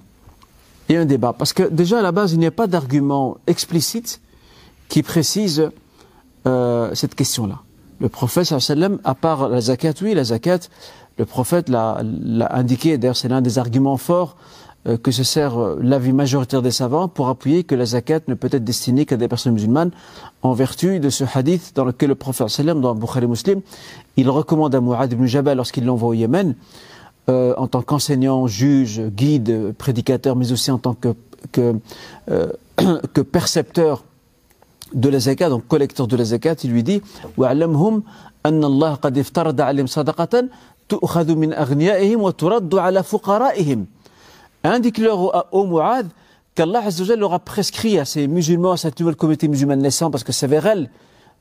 Il 0.88 0.94
y 0.94 0.98
a 0.98 1.00
un 1.00 1.06
débat, 1.06 1.32
parce 1.32 1.52
que 1.52 1.64
déjà 1.64 1.98
à 1.98 2.02
la 2.02 2.12
base, 2.12 2.32
il 2.32 2.38
n'y 2.38 2.46
a 2.46 2.50
pas 2.50 2.66
d'argument 2.66 3.38
explicite 3.46 4.20
qui 4.88 5.02
précise 5.02 5.70
euh, 6.46 6.90
cette 6.94 7.14
question-là. 7.14 7.62
Le 7.98 8.08
prophète, 8.08 8.54
à 9.04 9.14
part 9.14 9.48
la 9.48 9.60
zakat, 9.60 9.94
oui, 10.02 10.14
la 10.14 10.24
zakat, 10.24 10.60
le 11.18 11.24
prophète 11.24 11.68
l'a 11.68 11.98
indiqué, 12.50 12.98
d'ailleurs 12.98 13.16
c'est 13.16 13.28
l'un 13.28 13.40
des 13.40 13.58
arguments 13.58 13.96
forts 13.96 14.36
euh, 14.86 14.98
que 14.98 15.10
se 15.10 15.24
sert 15.24 15.58
euh, 15.58 15.78
l'avis 15.82 16.12
majoritaire 16.12 16.62
des 16.62 16.70
savants 16.70 17.08
pour 17.08 17.28
appuyer 17.28 17.64
que 17.64 17.74
la 17.74 17.86
zakat 17.86 18.20
ne 18.28 18.34
peut 18.34 18.50
être 18.52 18.62
destinée 18.62 19.06
qu'à 19.06 19.16
des 19.16 19.26
personnes 19.26 19.54
musulmanes 19.54 19.90
en 20.42 20.52
vertu 20.52 21.00
de 21.00 21.10
ce 21.10 21.24
hadith 21.24 21.72
dans 21.74 21.84
lequel 21.84 22.10
le 22.10 22.14
prophète 22.14 22.66
dans 22.66 22.94
Bukhari 22.94 23.26
Muslim, 23.26 23.62
il 24.16 24.28
recommande 24.28 24.74
à 24.74 24.80
Mu'ad 24.80 25.10
ibn 25.10 25.24
Jabal 25.24 25.56
lorsqu'il 25.56 25.84
l'envoie 25.84 26.10
au 26.10 26.14
Yémen, 26.14 26.54
euh, 27.29 27.53
en 27.57 27.67
tant 27.67 27.81
qu'enseignant, 27.81 28.47
juge, 28.47 29.01
guide, 29.01 29.73
prédicateur, 29.77 30.35
mais 30.35 30.51
aussi 30.51 30.71
en 30.71 30.79
tant 30.79 30.93
que, 30.93 31.09
que, 31.51 31.75
euh, 32.29 32.47
que 33.13 33.21
percepteur 33.21 34.03
de 34.93 35.09
la 35.09 35.19
zakat, 35.19 35.49
donc 35.49 35.67
collecteur 35.67 36.07
de 36.07 36.15
la 36.15 36.25
zakat, 36.25 36.55
il 36.63 36.71
lui 36.71 36.83
dit 36.83 37.01
وَعْلَمْهُمْ 37.37 38.01
أَنَّ 38.45 38.63
اللَّهَ 38.63 38.95
قَدْ 38.95 39.17
افترض 39.17 39.61
عَلَيْهِمْ 39.61 39.87
صَدَقَةً 39.87 40.49
تُؤْخَذُ 40.87 41.35
مِنْ 41.35 41.53
أَغْنِيَائِهِمْ 41.53 42.21
وَتُرَدُّ 42.21 42.75
عَلَى 42.75 43.03
فُقَرَائِهِمْ 43.03 43.85
Indique-leur 44.63 45.19
au, 45.19 45.31
au 45.51 45.65
Mu'ad 45.67 46.07
qu'Allah 46.55 46.83
leur 47.17 47.33
a 47.33 47.39
prescrit 47.39 47.97
à 47.99 48.05
ces 48.05 48.27
musulmans, 48.27 48.71
à 48.73 48.77
cette 48.77 48.99
nouvelle 48.99 49.15
communauté 49.15 49.47
musulmane 49.47 49.79
naissante, 49.79 50.11
parce 50.11 50.23
que 50.23 50.31
c'est 50.33 50.47
vers 50.47 50.65
elle 50.65 50.89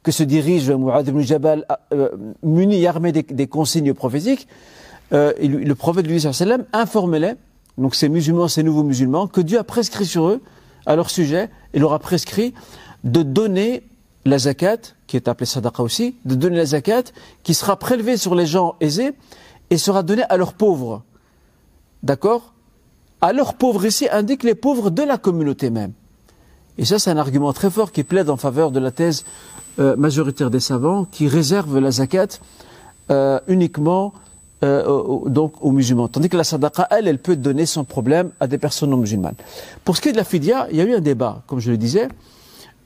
que 0.03 0.12
se 0.12 0.23
dirige 0.23 0.71
Mu'ad 0.71 1.09
ibn 1.09 1.21
Jabal, 1.21 1.67
euh, 1.93 2.11
muni 2.43 2.83
et 2.83 2.87
armé 2.87 3.12
des, 3.12 3.23
des 3.23 3.47
consignes 3.47 3.93
prophétiques, 3.93 4.47
euh, 5.14 5.34
le 5.40 5.76
prophète 5.76 6.08
lui 6.08 6.20
sallam 6.20 6.66
informait-les, 6.74 7.34
donc 7.78 7.96
ces 7.96 8.10
musulmans, 8.10 8.48
ces 8.48 8.64
nouveaux 8.64 8.84
musulmans, 8.84 9.28
que 9.28 9.42
Dieu 9.42 9.60
a 9.60 9.64
prescrit 9.64 10.06
sur 10.06 10.28
eux, 10.28 10.42
à 10.86 10.96
leur 10.96 11.10
sujet, 11.10 11.50
il 11.74 11.82
leur 11.82 11.94
a 11.94 12.00
prescrit 12.00 12.54
de 13.04 13.24
donner 13.24 13.84
la 14.26 14.40
zakat, 14.40 14.78
qui 15.08 15.16
est 15.16 15.28
appelée 15.28 15.46
sadaqa 15.46 15.84
aussi, 15.84 16.16
de 16.26 16.36
donner 16.36 16.58
la 16.58 16.66
zakat, 16.66 17.04
qui 17.44 17.54
sera 17.54 17.78
prélevée 17.78 18.18
sur 18.18 18.36
les 18.36 18.46
gens 18.46 18.76
aisés 18.82 19.14
et 19.70 19.78
sera 19.78 20.04
donnée 20.04 20.24
à 20.30 20.38
leurs 20.38 20.54
pauvres. 20.54 21.04
D'accord? 22.04 22.54
À 23.22 23.34
leurs 23.34 23.56
pauvres 23.56 23.86
ici 23.86 24.08
indique 24.12 24.44
les 24.44 24.56
pauvres 24.56 24.90
de 24.90 25.04
la 25.04 25.18
communauté 25.18 25.70
même. 25.70 25.94
Et 26.78 26.86
ça, 26.86 27.00
c'est 27.00 27.10
un 27.10 27.18
argument 27.18 27.54
très 27.54 27.70
fort 27.70 27.92
qui 27.92 28.04
plaide 28.04 28.30
en 28.30 28.38
faveur 28.38 28.72
de 28.72 28.80
la 28.80 28.92
thèse 28.92 29.24
euh, 29.80 29.96
majoritaire 29.96 30.50
des 30.50 30.60
savants 30.60 31.06
qui 31.06 31.28
réserve 31.28 31.80
la 31.80 31.92
zakat 31.92 32.40
euh, 33.12 33.40
uniquement 33.48 34.14
euh, 34.64 35.30
donc 35.30 35.54
aux 35.62 35.72
musulmans. 35.72 36.08
Tandis 36.08 36.30
que 36.30 36.38
la 36.38 36.46
sadaqa, 36.46 36.88
elle, 36.92 37.08
elle 37.08 37.20
peut 37.20 37.36
donner 37.36 37.66
sans 37.66 37.84
problème 37.84 38.32
à 38.40 38.48
des 38.48 38.58
personnes 38.58 38.92
non 38.92 38.98
musulmanes. 38.98 39.36
Pour 39.84 39.98
ce 39.98 40.02
qui 40.02 40.10
est 40.10 40.12
de 40.14 40.18
la 40.18 40.24
fidia, 40.24 40.68
il 40.72 40.78
y 40.78 40.82
a 40.82 40.86
eu 40.86 40.96
un 40.96 41.02
débat, 41.02 41.44
comme 41.46 41.60
je 41.60 41.72
le 41.72 41.78
disais. 41.78 42.08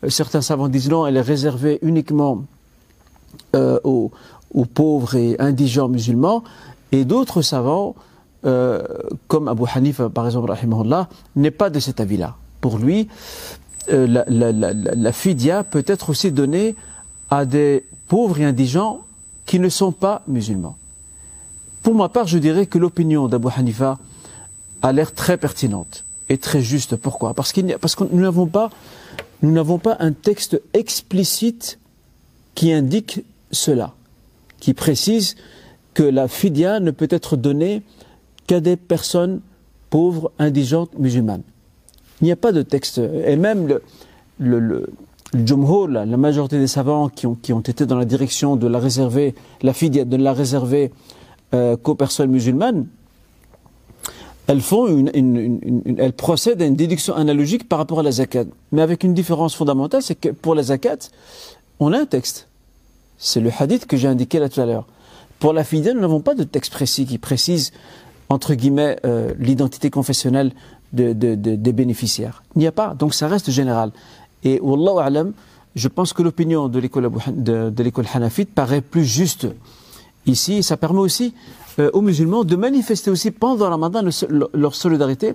Euh, 0.03 0.09
certains 0.09 0.41
savants 0.41 0.67
disent 0.67 0.89
non, 0.89 1.05
elle 1.05 1.17
est 1.17 1.21
réservée 1.21 1.77
uniquement 1.83 2.43
euh, 3.55 3.79
aux, 3.83 4.11
pauvres 4.73 5.15
et 5.15 5.35
indigents 5.39 5.89
musulmans. 5.89 6.43
Et 6.91 7.05
d'autres 7.05 7.43
savants, 7.43 7.95
comme 8.41 9.47
Abu 9.47 9.63
Hanifa, 9.71 10.09
par 10.09 10.25
exemple, 10.25 10.51
n'est 11.35 11.51
pas 11.51 11.69
de 11.69 11.79
cet 11.79 11.99
avis-là. 11.99 12.35
Pour 12.61 12.79
lui, 12.79 13.09
la, 13.87 14.23
la, 14.27 14.51
la 14.51 15.11
fidia 15.11 15.63
peut 15.63 15.83
être 15.85 16.09
aussi 16.09 16.31
donnée 16.31 16.75
à 17.29 17.45
des 17.45 17.85
pauvres 18.07 18.39
et 18.39 18.45
indigents 18.45 19.01
qui 19.45 19.59
ne 19.59 19.69
sont 19.69 19.91
pas 19.91 20.23
musulmans. 20.27 20.77
Pour 21.83 21.95
ma 21.95 22.09
part, 22.09 22.27
je 22.27 22.37
dirais 22.37 22.65
que 22.65 22.77
l'opinion 22.77 23.27
d'Abu 23.27 23.47
Hanifa 23.55 23.97
a 24.81 24.91
l'air 24.91 25.13
très 25.13 25.37
pertinente 25.37 26.03
et 26.29 26.37
très 26.37 26.61
juste. 26.61 26.95
Pourquoi? 26.95 27.33
Parce, 27.33 27.51
que 27.51 27.61
nous 27.61 28.21
n'avons 28.21 28.47
pas, 28.47 29.97
un 29.99 30.11
texte 30.11 30.61
explicite 30.73 31.79
qui 32.55 32.71
indique 32.71 33.23
cela, 33.51 33.93
qui 34.59 34.73
précise 34.73 35.35
que 35.93 36.03
la 36.03 36.27
fidia 36.27 36.79
ne 36.79 36.91
peut 36.91 37.07
être 37.09 37.37
donnée 37.37 37.81
qu'à 38.47 38.59
des 38.59 38.75
personnes 38.75 39.41
pauvres, 39.89 40.31
indigentes, 40.37 40.97
musulmanes. 40.97 41.43
Il 42.21 42.25
n'y 42.25 42.31
a 42.31 42.35
pas 42.35 42.51
de 42.51 42.61
texte. 42.61 42.99
Et 43.25 43.37
même 43.37 43.67
le, 43.67 43.81
le, 44.39 44.59
le, 44.59 45.87
la, 45.87 46.17
majorité 46.17 46.59
des 46.59 46.67
savants 46.67 47.09
qui 47.09 47.25
ont, 47.25 47.35
qui 47.35 47.53
ont 47.53 47.61
été 47.61 47.85
dans 47.85 47.97
la 47.97 48.05
direction 48.05 48.55
de 48.55 48.67
la 48.67 48.79
réserver, 48.79 49.35
la 49.61 49.73
fidia, 49.73 50.05
de 50.05 50.17
la 50.17 50.33
réserver 50.33 50.91
euh, 51.53 51.77
qu'aux 51.77 51.95
personnes 51.95 52.31
musulmanes, 52.31 52.87
elles 54.47 56.13
procèdent 56.13 56.61
à 56.61 56.65
une 56.65 56.75
déduction 56.75 57.13
analogique 57.15 57.69
par 57.69 57.77
rapport 57.77 57.99
à 57.99 58.03
la 58.03 58.11
zakat. 58.11 58.45
Mais 58.71 58.81
avec 58.81 59.03
une 59.03 59.13
différence 59.13 59.55
fondamentale, 59.55 60.01
c'est 60.01 60.15
que 60.15 60.29
pour 60.29 60.55
la 60.55 60.63
zakat, 60.63 60.97
on 61.79 61.93
a 61.93 61.99
un 61.99 62.05
texte. 62.05 62.47
C'est 63.17 63.41
le 63.41 63.51
hadith 63.57 63.85
que 63.85 63.95
j'ai 63.95 64.07
indiqué 64.07 64.39
là 64.39 64.49
tout 64.49 64.59
à 64.59 64.65
l'heure. 64.65 64.87
Pour 65.39 65.53
la 65.53 65.63
fidèle, 65.63 65.95
nous 65.95 66.01
n'avons 66.01 66.21
pas 66.21 66.35
de 66.35 66.43
texte 66.43 66.73
précis 66.73 67.05
qui 67.05 67.17
précise, 67.19 67.71
entre 68.29 68.55
guillemets, 68.55 68.97
euh, 69.05 69.33
l'identité 69.37 69.89
confessionnelle 69.89 70.51
de, 70.93 71.13
de, 71.13 71.35
de, 71.35 71.55
des 71.55 71.73
bénéficiaires. 71.73 72.43
Il 72.55 72.59
n'y 72.59 72.67
a 72.67 72.71
pas. 72.71 72.95
Donc 72.95 73.13
ça 73.13 73.27
reste 73.27 73.51
général. 73.51 73.91
Et 74.43 74.59
Wallahu 74.61 74.99
alam, 74.99 75.33
je 75.75 75.87
pense 75.87 76.13
que 76.13 76.23
l'opinion 76.23 76.67
de 76.69 76.79
l'école 76.79 78.05
hanafite 78.13 78.53
paraît 78.53 78.81
plus 78.81 79.05
juste 79.05 79.47
ici, 80.29 80.63
ça 80.63 80.77
permet 80.77 80.99
aussi 80.99 81.33
euh, 81.79 81.89
aux 81.93 82.01
musulmans 82.01 82.43
de 82.43 82.55
manifester 82.55 83.11
aussi 83.11 83.31
pendant 83.31 83.65
le 83.65 83.71
Ramadan 83.71 84.09
leur 84.53 84.75
solidarité 84.75 85.33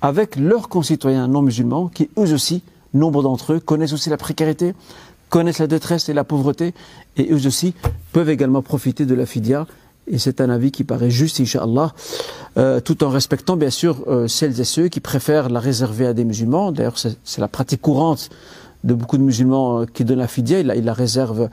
avec 0.00 0.36
leurs 0.36 0.68
concitoyens 0.68 1.28
non 1.28 1.42
musulmans 1.42 1.88
qui 1.88 2.10
eux 2.18 2.32
aussi, 2.32 2.62
nombre 2.92 3.22
d'entre 3.22 3.54
eux, 3.54 3.60
connaissent 3.60 3.92
aussi 3.92 4.10
la 4.10 4.16
précarité, 4.16 4.74
connaissent 5.30 5.58
la 5.58 5.66
détresse 5.66 6.08
et 6.08 6.12
la 6.12 6.24
pauvreté 6.24 6.74
et 7.16 7.32
eux 7.32 7.46
aussi 7.46 7.74
peuvent 8.12 8.28
également 8.30 8.62
profiter 8.62 9.06
de 9.06 9.14
la 9.14 9.26
fidia. 9.26 9.66
Et 10.06 10.18
c'est 10.18 10.40
un 10.40 10.50
avis 10.50 10.70
qui 10.70 10.84
paraît 10.84 11.10
juste, 11.10 11.40
Inch'Allah, 11.40 11.94
euh, 12.58 12.80
tout 12.80 13.02
en 13.02 13.08
respectant 13.08 13.56
bien 13.56 13.70
sûr 13.70 14.04
euh, 14.06 14.28
celles 14.28 14.60
et 14.60 14.64
ceux 14.64 14.88
qui 14.88 15.00
préfèrent 15.00 15.48
la 15.48 15.60
réserver 15.60 16.06
à 16.06 16.12
des 16.12 16.24
musulmans. 16.24 16.72
D'ailleurs, 16.72 16.98
c'est 16.98 17.40
la 17.40 17.48
pratique 17.48 17.80
courante 17.80 18.28
de 18.84 18.92
beaucoup 18.92 19.16
de 19.16 19.22
musulmans 19.22 19.80
euh, 19.80 19.86
qui 19.86 20.04
donnent 20.04 20.18
la 20.18 20.28
fidia, 20.28 20.60
il 20.60 20.66
la, 20.66 20.92
réserve 20.92 21.48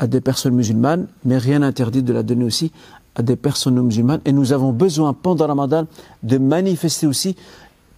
à 0.00 0.06
des 0.06 0.20
personnes 0.20 0.54
musulmanes, 0.54 1.06
mais 1.24 1.38
rien 1.38 1.60
n'interdit 1.60 2.02
de 2.02 2.12
la 2.12 2.24
donner 2.24 2.44
aussi 2.44 2.72
à 3.14 3.22
des 3.22 3.36
personnes 3.36 3.76
non 3.76 3.84
musulmanes. 3.84 4.20
Et 4.24 4.32
nous 4.32 4.52
avons 4.52 4.72
besoin, 4.72 5.12
pendant 5.12 5.46
Ramadan, 5.46 5.86
de 6.22 6.38
manifester 6.38 7.06
aussi, 7.06 7.36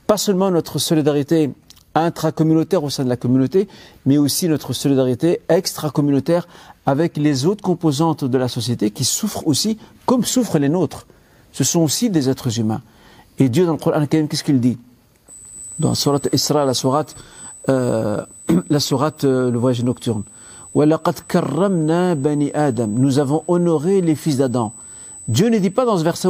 pas 0.06 0.18
seulement 0.18 0.50
notre 0.50 0.78
solidarité 0.78 1.50
intracommunautaire 1.94 2.82
au 2.82 2.90
sein 2.90 3.04
de 3.04 3.08
la 3.08 3.16
communauté, 3.16 3.68
mais 4.04 4.18
aussi 4.18 4.48
notre 4.48 4.72
solidarité 4.72 5.40
extracommunautaire 5.48 6.48
avec 6.86 7.16
les 7.16 7.46
autres 7.46 7.62
composantes 7.62 8.24
de 8.24 8.38
la 8.38 8.48
société 8.48 8.90
qui 8.90 9.04
souffrent 9.04 9.46
aussi, 9.46 9.78
comme 10.04 10.24
souffrent 10.24 10.58
les 10.58 10.68
nôtres. 10.68 11.06
Ce 11.52 11.64
sont 11.64 11.80
aussi 11.80 12.10
des 12.10 12.28
êtres 12.28 12.58
humains. 12.58 12.82
Et 13.38 13.48
Dieu 13.48 13.64
dans 13.64 13.72
le 13.72 13.78
Coran, 13.78 14.06
qu'est-ce 14.06 14.44
qu'il 14.44 14.60
dit? 14.60 14.78
Dans 15.78 15.90
la 15.90 15.94
Surat 15.94 16.20
Isra, 16.32 16.64
la 16.64 16.74
Surat 16.74 17.06
euh, 17.68 18.24
la 18.70 18.80
sourate 18.80 19.24
euh, 19.24 19.50
Le 19.50 19.58
voyage 19.58 19.84
nocturne. 19.84 20.22
Nous 20.74 20.82
avons 23.18 23.44
honoré 23.46 24.00
les 24.00 24.14
fils 24.14 24.36
d'Adam. 24.38 24.72
Dieu 25.28 25.48
ne 25.48 25.58
dit 25.58 25.70
pas 25.70 25.84
dans 25.84 25.98
ce 25.98 26.04
verset 26.04 26.28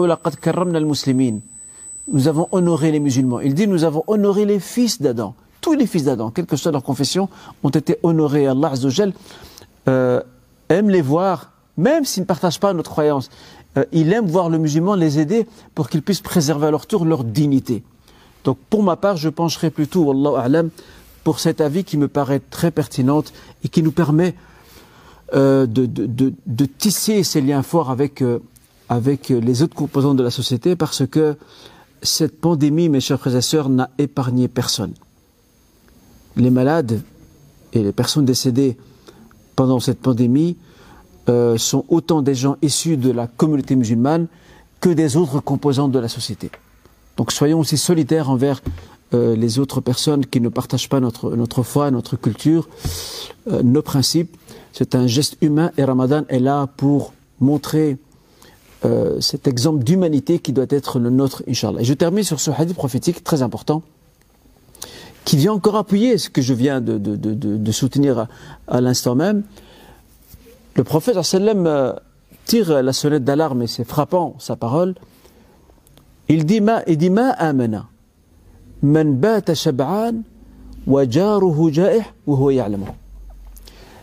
Nous 2.13 2.29
avons 2.29 2.49
honoré 2.51 2.91
les 2.91 3.01
musulmans. 3.01 3.41
Il 3.41 3.55
dit 3.55 3.67
nous 3.69 3.85
avons 3.85 4.03
honoré 4.07 4.45
les 4.45 4.59
fils 4.59 5.01
d'Adam. 5.01 5.35
Tous 5.61 5.75
les 5.75 5.87
fils 5.87 6.05
d'Adam, 6.05 6.31
quelle 6.31 6.47
que 6.47 6.57
soit 6.57 6.73
leur 6.73 6.83
confession, 6.83 7.29
ont 7.63 7.71
été 7.71 7.97
honorés. 8.03 8.49
Allah 8.49 8.73
euh, 9.89 10.21
aime 10.69 10.91
les 10.91 11.03
voir, 11.03 11.53
même 11.77 12.05
s'ils 12.05 12.23
ne 12.23 12.27
partagent 12.27 12.59
pas 12.59 12.73
notre 12.73 12.91
croyance. 12.91 13.31
Euh, 13.79 13.85
il 13.93 14.13
aime 14.13 14.27
voir 14.27 14.51
le 14.51 14.59
musulman 14.59 14.97
les 14.97 15.21
aider 15.21 15.47
pour 15.75 15.89
qu'ils 15.89 16.03
puissent 16.03 16.21
préserver 16.21 16.67
à 16.67 16.71
leur 16.73 16.87
tour 16.87 17.05
leur 17.05 17.23
dignité. 17.23 17.85
Donc 18.45 18.59
pour 18.71 18.83
ma 18.83 18.97
part, 18.97 19.17
je 19.17 19.29
pencherai 19.29 19.71
plutôt, 19.71 20.03
Wallahu 20.03 20.37
a'lam, 20.37 20.71
pour 21.25 21.41
cet 21.41 21.61
avis 21.61 21.85
qui 21.85 21.97
me 21.97 22.09
paraît 22.09 22.41
très 22.41 22.71
pertinente 22.71 23.33
et 23.65 23.69
qui 23.69 23.83
nous 23.83 23.93
permet 23.93 24.35
euh, 25.35 25.67
de, 25.67 26.67
tisser 26.79 27.23
ces 27.23 27.41
liens 27.41 27.63
forts 27.63 27.91
avec, 27.91 28.23
euh, 28.23 28.41
avec 28.89 29.29
les 29.29 29.63
autres 29.63 29.75
composants 29.75 30.15
de 30.15 30.23
la 30.23 30.31
société 30.31 30.77
parce 30.77 31.07
que 31.07 31.37
cette 32.03 32.41
pandémie, 32.41 32.89
mes 32.89 33.01
chers 33.01 33.19
frères 33.21 33.37
et 33.37 33.43
sœurs, 33.43 33.69
n'a 33.69 33.91
épargné 33.99 34.49
personne. 34.49 34.93
Les 36.37 36.51
malades 36.51 37.01
et 37.73 37.83
les 37.83 37.93
personnes 37.93 38.25
décédées 38.25 38.77
pendant 39.57 39.81
cette 39.81 40.01
pandémie 40.01 40.57
euh, 41.29 41.57
sont 41.57 41.85
autant 41.89 42.21
des 42.21 42.35
gens 42.35 42.57
issus 42.63 42.97
de 42.97 43.11
la 43.11 43.27
communauté 43.27 43.77
musulmane 43.77 44.27
que 44.81 44.91
des 44.91 45.17
autres 45.17 45.41
composantes 45.41 45.93
de 45.93 45.99
la 45.99 46.09
société. 46.09 46.51
Donc 47.17 47.31
soyons 47.31 47.61
aussi 47.61 47.77
solidaires 47.77 48.31
envers 48.31 48.61
euh, 49.15 49.37
les 49.37 49.59
autres 49.59 49.81
personnes 49.81 50.25
qui 50.25 50.41
ne 50.41 50.49
partagent 50.49 50.89
pas 50.89 51.01
notre, 51.01 51.37
notre 51.37 51.63
foi, 51.63 51.91
notre 51.91 52.17
culture, 52.17 52.69
euh, 53.51 53.63
nos 53.63 53.83
principes. 53.83 54.37
C'est 54.73 54.95
un 54.95 55.07
geste 55.07 55.37
humain 55.43 55.71
et 55.77 55.85
Ramadan 55.85 56.25
est 56.29 56.39
là 56.39 56.67
pour 56.79 57.13
montrer 57.39 57.99
euh, 58.87 59.21
cet 59.21 59.47
exemple 59.47 59.85
d'humanité 59.85 60.39
qui 60.39 60.53
doit 60.53 60.67
être 60.71 60.99
le 60.99 61.11
nôtre, 61.11 61.43
Inch'Allah. 61.47 61.83
Et 61.83 61.85
je 61.85 61.93
termine 61.93 62.25
sur 62.25 62.41
ce 62.41 62.51
hadith 62.51 62.75
prophétique 62.75 63.23
très 63.23 63.43
important 63.43 63.83
qui 65.27 65.37
vient 65.37 65.53
encore 65.53 65.77
appuyer 65.77 66.17
ce 66.17 66.31
que 66.31 66.41
je 66.41 66.55
viens 66.55 66.81
de, 66.81 66.99
de, 66.99 67.15
de, 67.17 67.73
soutenir 67.73 68.27
à, 68.67 68.81
l'instant 68.81 69.15
même. 69.15 69.45
Le 70.75 70.83
prophète 70.83 71.23
sallam 71.23 71.95
tire 72.45 72.83
la 72.83 72.93
sonnette 72.93 73.23
d'alarme 73.23 73.63
et 73.63 73.67
c'est 73.69 73.85
frappant 73.85 74.35
sa 74.41 74.57
parole. 74.57 74.95
Il 76.29 76.45
dit 76.45 76.61
ma, 76.61 76.83
il 76.89 76.97
dit 76.97 77.11
ma 77.11 77.31
amana 77.31 77.87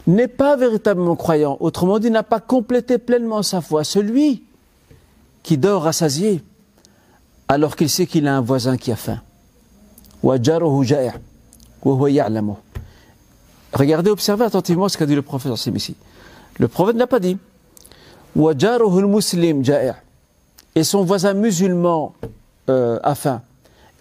n'est 0.07 0.27
pas 0.27 0.55
véritablement 0.55 1.15
croyant, 1.15 1.57
autrement 1.59 1.99
dit, 1.99 2.09
n'a 2.09 2.23
pas 2.23 2.39
complété 2.39 2.97
pleinement 2.97 3.43
sa 3.43 3.61
foi. 3.61 3.83
Celui 3.83 4.43
qui 5.43 5.57
dort 5.57 5.83
rassasié 5.83 6.43
alors 7.47 7.75
qu'il 7.75 7.89
sait 7.89 8.05
qu'il 8.05 8.27
a 8.27 8.37
un 8.37 8.41
voisin 8.41 8.77
qui 8.77 8.91
a 8.91 8.95
faim. 8.95 9.21
Regardez, 13.73 14.09
observez 14.09 14.45
attentivement 14.45 14.89
ce 14.89 14.97
qu'a 14.97 15.05
dit 15.05 15.15
le 15.15 15.21
prophète 15.21 15.51
ici. 15.75 15.95
Le 16.57 16.67
prophète 16.67 16.95
n'a 16.95 17.07
pas 17.07 17.19
dit 17.19 17.37
et 20.75 20.83
son 20.83 21.03
voisin 21.03 21.33
musulman 21.33 22.13
euh, 22.69 22.99
a 23.03 23.15
faim. 23.15 23.41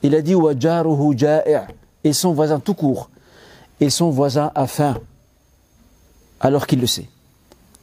Il 0.03 0.15
a 0.15 0.23
dit 0.23 0.35
et 2.05 2.13
son 2.13 2.33
voisin 2.33 2.61
tout 2.61 2.75
court 2.75 3.11
et 3.81 3.91
son 3.91 4.11
voisin 4.11 4.51
a 4.55 4.67
faim 4.67 4.97
alors 6.41 6.67
qu'il 6.67 6.81
le 6.81 6.87
sait. 6.87 7.09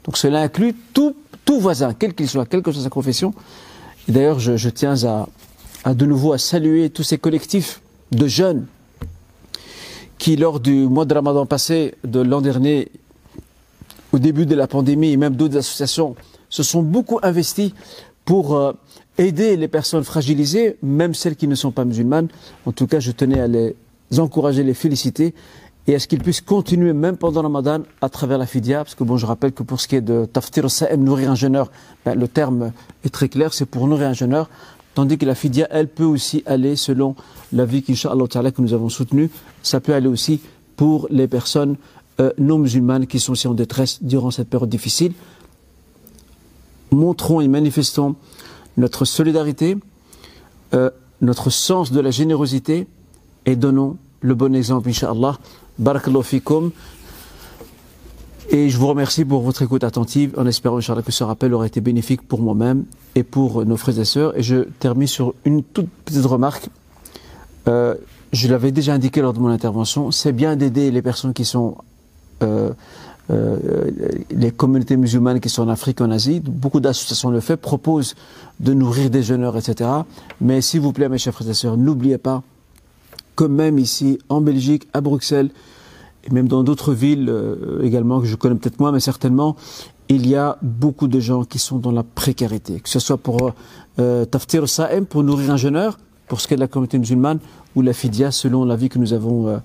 Donc 0.03 0.17
cela 0.17 0.41
inclut 0.41 0.75
tout, 0.93 1.15
voisin, 1.59 1.93
quel 1.93 2.13
qu'il 2.13 2.27
soit, 2.27 2.45
quelle 2.45 2.61
que 2.61 2.71
soit 2.71 2.83
sa 2.83 2.89
confession. 2.89 3.33
D'ailleurs, 4.07 4.39
je, 4.39 4.55
je, 4.55 4.69
tiens 4.69 5.03
à, 5.03 5.27
à, 5.83 5.93
de 5.93 6.05
nouveau 6.05 6.33
à 6.33 6.37
saluer 6.37 6.89
tous 6.89 7.03
ces 7.03 7.17
collectifs 7.17 7.81
de 8.11 8.27
jeunes 8.27 8.65
qui, 10.17 10.35
lors 10.35 10.59
du 10.59 10.87
mois 10.87 11.05
de 11.05 11.13
Ramadan 11.13 11.45
passé, 11.45 11.95
de 12.03 12.19
l'an 12.19 12.41
dernier, 12.41 12.91
au 14.11 14.19
début 14.19 14.45
de 14.45 14.55
la 14.55 14.67
pandémie, 14.67 15.11
et 15.11 15.17
même 15.17 15.35
d'autres 15.35 15.57
associations, 15.57 16.15
se 16.49 16.63
sont 16.63 16.81
beaucoup 16.81 17.19
investis 17.21 17.73
pour 18.25 18.55
euh, 18.55 18.73
aider 19.17 19.55
les 19.55 19.67
personnes 19.67 20.03
fragilisées, 20.03 20.77
même 20.81 21.13
celles 21.13 21.35
qui 21.35 21.47
ne 21.47 21.55
sont 21.55 21.71
pas 21.71 21.85
musulmanes. 21.85 22.27
En 22.65 22.71
tout 22.71 22.87
cas, 22.87 22.99
je 22.99 23.11
tenais 23.11 23.39
à 23.39 23.47
les 23.47 23.75
encourager, 24.17 24.63
les 24.63 24.73
féliciter 24.73 25.33
et 25.87 25.95
à 25.95 25.99
ce 25.99 26.07
qu'ils 26.07 26.21
puissent 26.21 26.41
continuer 26.41 26.93
même 26.93 27.15
pendant 27.15 27.41
le 27.41 27.47
Ramadan 27.47 27.83
à 28.01 28.09
travers 28.09 28.37
la 28.37 28.47
fidia, 28.47 28.79
parce 28.83 28.95
que 28.95 29.03
bon, 29.03 29.17
je 29.17 29.25
rappelle 29.25 29.51
que 29.51 29.61
pour 29.61 29.79
ce 29.79 29.87
qui 29.87 29.95
est 29.95 30.01
de 30.01 30.25
taftir 30.25 30.69
sa'em, 30.69 31.03
nourrir 31.03 31.29
un 31.29 31.35
jeûneur, 31.35 31.71
ben, 32.03 32.15
le 32.19 32.27
terme 32.27 32.71
est 33.03 33.09
très 33.09 33.29
clair, 33.29 33.53
c'est 33.53 33.65
pour 33.65 33.87
nourrir 33.87 34.07
un 34.07 34.13
jeûneur, 34.13 34.49
tandis 34.95 35.17
que 35.17 35.25
la 35.25 35.35
fidia, 35.35 35.67
elle 35.69 35.87
peut 35.87 36.03
aussi 36.03 36.41
aller 36.47 36.75
selon 36.75 37.15
la 37.53 37.65
vie 37.65 37.83
qu'Inch'Allah 37.83 38.51
que 38.51 38.61
nous 38.61 38.73
avons 38.73 38.89
soutenue, 38.89 39.29
ça 39.61 39.79
peut 39.79 39.93
aller 39.93 40.07
aussi 40.07 40.41
pour 40.75 41.07
les 41.11 41.27
personnes 41.27 41.75
euh, 42.19 42.31
non 42.39 42.57
musulmanes 42.57 43.05
qui 43.05 43.19
sont 43.19 43.33
aussi 43.33 43.47
en 43.47 43.53
détresse 43.53 44.01
durant 44.01 44.31
cette 44.31 44.49
période 44.49 44.69
difficile. 44.69 45.13
Montrons 46.95 47.41
et 47.41 47.47
manifestons 47.47 48.15
notre 48.77 49.05
solidarité, 49.05 49.77
euh, 50.73 50.89
notre 51.21 51.49
sens 51.49 51.91
de 51.91 51.99
la 51.99 52.11
générosité 52.11 52.87
et 53.45 53.55
donnons 53.55 53.97
le 54.21 54.33
bon 54.33 54.55
exemple, 54.55 54.89
Inch'Allah. 54.89 55.37
Barakallahu 55.77 56.23
fikum. 56.23 56.71
Et 58.49 58.69
je 58.69 58.77
vous 58.77 58.87
remercie 58.87 59.25
pour 59.25 59.41
votre 59.41 59.61
écoute 59.61 59.83
attentive, 59.83 60.33
en 60.37 60.45
espérant, 60.45 60.77
Inch'Allah, 60.77 61.01
que 61.01 61.11
ce 61.11 61.23
rappel 61.23 61.53
aura 61.53 61.67
été 61.67 61.81
bénéfique 61.81 62.21
pour 62.21 62.41
moi-même 62.41 62.85
et 63.15 63.23
pour 63.23 63.65
nos 63.65 63.75
frères 63.75 63.99
et 63.99 64.05
sœurs. 64.05 64.37
Et 64.37 64.43
je 64.43 64.67
termine 64.79 65.07
sur 65.07 65.33
une 65.45 65.63
toute 65.63 65.89
petite 66.05 66.25
remarque. 66.25 66.69
Euh, 67.67 67.95
je 68.31 68.47
l'avais 68.47 68.71
déjà 68.71 68.93
indiqué 68.93 69.21
lors 69.21 69.33
de 69.33 69.39
mon 69.39 69.49
intervention, 69.49 70.11
c'est 70.11 70.31
bien 70.31 70.55
d'aider 70.55 70.91
les 70.91 71.01
personnes 71.01 71.33
qui 71.33 71.45
sont 71.45 71.77
euh, 72.43 72.71
euh, 73.31 73.91
les 74.29 74.51
communautés 74.51 74.97
musulmanes 74.97 75.39
qui 75.39 75.49
sont 75.49 75.63
en 75.63 75.69
Afrique, 75.69 76.01
en 76.01 76.11
Asie. 76.11 76.39
Beaucoup 76.39 76.79
d'associations 76.79 77.31
le 77.31 77.39
font, 77.39 77.57
proposent 77.57 78.15
de 78.59 78.73
nourrir 78.73 79.09
des 79.09 79.23
jeûneurs, 79.23 79.57
etc. 79.57 79.89
Mais 80.41 80.61
s'il 80.61 80.81
vous 80.81 80.93
plaît, 80.93 81.09
mes 81.09 81.17
chers 81.17 81.33
frères 81.33 81.49
et 81.49 81.53
sœurs, 81.53 81.77
n'oubliez 81.77 82.17
pas 82.17 82.43
comme 83.35 83.53
même 83.53 83.79
ici 83.79 84.19
en 84.29 84.41
Belgique, 84.41 84.87
à 84.93 85.01
Bruxelles, 85.01 85.49
et 86.23 86.31
même 86.31 86.47
dans 86.47 86.63
d'autres 86.63 86.93
villes 86.93 87.27
euh, 87.29 87.81
également 87.83 88.21
que 88.21 88.27
je 88.27 88.35
connais 88.35 88.55
peut-être 88.55 88.79
moins, 88.79 88.91
mais 88.91 88.99
certainement, 88.99 89.55
il 90.07 90.27
y 90.27 90.35
a 90.35 90.57
beaucoup 90.61 91.07
de 91.07 91.19
gens 91.19 91.43
qui 91.43 91.59
sont 91.59 91.77
dans 91.77 91.91
la 91.91 92.03
précarité, 92.03 92.79
que 92.79 92.89
ce 92.89 92.99
soit 92.99 93.17
pour 93.17 93.51
euh, 93.99 94.25
taftir 94.25 94.67
sa'em, 94.69 95.05
pour 95.05 95.23
nourrir 95.23 95.51
un 95.51 95.57
jeûneur, 95.57 95.97
pour 96.27 96.41
ce 96.41 96.47
qui 96.47 96.53
est 96.53 96.57
de 96.57 96.61
la 96.61 96.67
communauté 96.67 96.97
musulmane, 96.97 97.39
ou 97.75 97.81
la 97.81 97.93
fidia, 97.93 98.31
selon 98.31 98.65
l'avis 98.65 98.89
que 98.89 98.99
nous 98.99 99.13
avons 99.13 99.47
euh, 99.47 99.57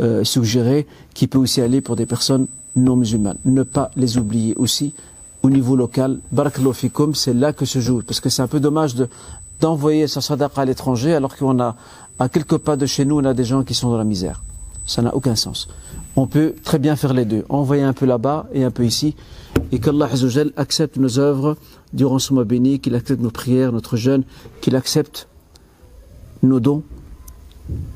euh, 0.00 0.24
suggéré, 0.24 0.86
qui 1.14 1.26
peut 1.26 1.38
aussi 1.38 1.60
aller 1.60 1.80
pour 1.80 1.96
des 1.96 2.06
personnes 2.06 2.46
non 2.76 2.96
musulmanes. 2.96 3.38
Ne 3.44 3.62
pas 3.62 3.90
les 3.96 4.18
oublier 4.18 4.54
aussi 4.56 4.94
au 5.42 5.50
niveau 5.50 5.76
local. 5.76 6.18
Barakallahu 6.32 6.74
c'est 7.14 7.34
là 7.34 7.52
que 7.52 7.64
se 7.64 7.78
joue, 7.80 8.02
parce 8.02 8.20
que 8.20 8.28
c'est 8.28 8.42
un 8.42 8.48
peu 8.48 8.60
dommage 8.60 8.94
de 8.94 9.08
d'envoyer 9.60 10.06
sa 10.06 10.20
sadaqa 10.20 10.60
à 10.60 10.64
l'étranger 10.66 11.14
alors 11.14 11.34
qu'on 11.34 11.58
a 11.60 11.76
à 12.18 12.28
quelques 12.28 12.58
pas 12.58 12.76
de 12.76 12.84
chez 12.86 13.04
nous, 13.04 13.18
on 13.18 13.24
a 13.24 13.32
des 13.32 13.44
gens 13.44 13.62
qui 13.62 13.74
sont 13.74 13.90
dans 13.90 13.96
la 13.96 14.04
misère. 14.04 14.42
Ça 14.86 15.02
n'a 15.02 15.14
aucun 15.14 15.34
sens. 15.34 15.68
On 16.14 16.26
peut 16.26 16.54
très 16.62 16.78
bien 16.78 16.96
faire 16.96 17.12
les 17.12 17.24
deux, 17.24 17.44
envoyer 17.48 17.82
un 17.82 17.92
peu 17.92 18.06
là-bas 18.06 18.46
et 18.52 18.64
un 18.64 18.70
peu 18.70 18.84
ici, 18.84 19.14
et 19.72 19.78
qu'Allah 19.80 20.08
accepte 20.56 20.96
nos 20.96 21.18
œuvres 21.18 21.56
durant 21.92 22.18
ce 22.18 22.32
mois 22.32 22.44
béni, 22.44 22.80
qu'il 22.80 22.94
accepte 22.94 23.20
nos 23.20 23.30
prières, 23.30 23.72
notre 23.72 23.96
jeûne, 23.96 24.24
qu'il 24.60 24.76
accepte 24.76 25.28
nos 26.42 26.60
dons, 26.60 26.82